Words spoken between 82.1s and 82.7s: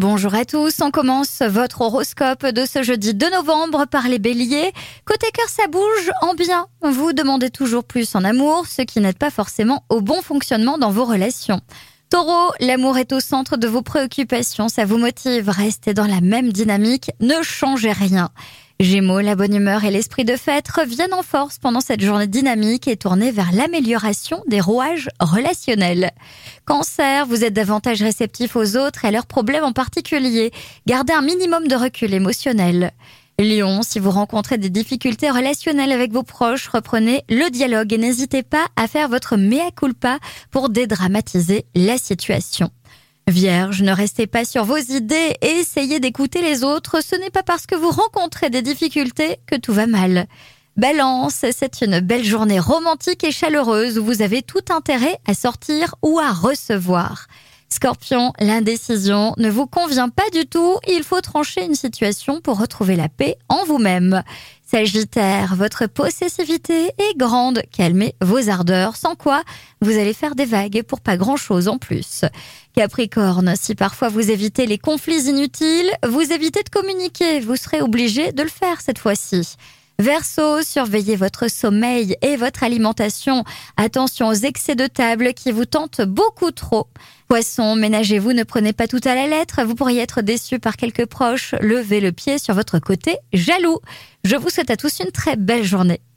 et votre